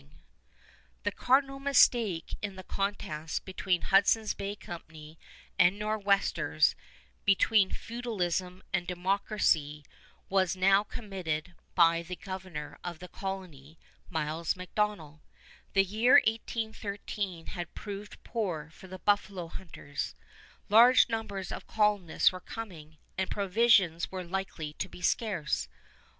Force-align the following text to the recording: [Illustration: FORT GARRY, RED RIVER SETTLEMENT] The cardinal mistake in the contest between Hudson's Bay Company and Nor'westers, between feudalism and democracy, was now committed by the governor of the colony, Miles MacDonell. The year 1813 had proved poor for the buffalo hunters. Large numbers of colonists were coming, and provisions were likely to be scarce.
[Illustration: 0.01 0.21
FORT 0.33 0.33
GARRY, 0.33 0.55
RED 0.55 0.63
RIVER 0.63 0.87
SETTLEMENT] 0.87 1.03
The 1.03 1.25
cardinal 1.25 1.59
mistake 1.59 2.37
in 2.41 2.55
the 2.55 2.63
contest 2.63 3.45
between 3.45 3.81
Hudson's 3.83 4.33
Bay 4.33 4.55
Company 4.55 5.19
and 5.59 5.77
Nor'westers, 5.77 6.75
between 7.23 7.71
feudalism 7.71 8.63
and 8.73 8.87
democracy, 8.87 9.85
was 10.27 10.55
now 10.55 10.83
committed 10.83 11.53
by 11.75 12.01
the 12.01 12.15
governor 12.15 12.79
of 12.83 12.97
the 12.97 13.09
colony, 13.09 13.77
Miles 14.09 14.55
MacDonell. 14.55 15.21
The 15.73 15.83
year 15.85 16.13
1813 16.25 17.45
had 17.53 17.75
proved 17.75 18.23
poor 18.23 18.71
for 18.71 18.87
the 18.87 18.97
buffalo 18.97 19.49
hunters. 19.49 20.15
Large 20.67 21.09
numbers 21.09 21.51
of 21.51 21.67
colonists 21.67 22.31
were 22.31 22.39
coming, 22.39 22.97
and 23.19 23.29
provisions 23.29 24.09
were 24.11 24.23
likely 24.23 24.73
to 24.73 24.89
be 24.89 25.03
scarce. 25.03 25.67